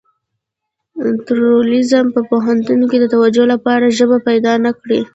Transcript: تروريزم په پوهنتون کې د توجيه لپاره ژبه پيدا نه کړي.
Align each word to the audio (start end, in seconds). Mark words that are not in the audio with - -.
تروريزم 1.27 2.05
په 2.15 2.21
پوهنتون 2.29 2.79
کې 2.89 2.97
د 2.99 3.05
توجيه 3.13 3.45
لپاره 3.53 3.95
ژبه 3.97 4.17
پيدا 4.27 4.53
نه 4.65 4.71
کړي. 4.81 4.99